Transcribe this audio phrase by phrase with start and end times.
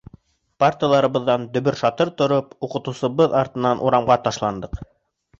[0.61, 4.81] Парталарыбыҙҙан дөбөр-шатыр тороп, уҡытыусыбыҙ артынан урамға ташландыҡ.